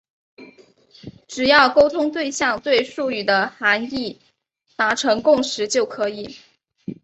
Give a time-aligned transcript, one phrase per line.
[1.27, 4.19] 只要沟通对象对术语的含义
[4.75, 6.37] 达成共识就可以。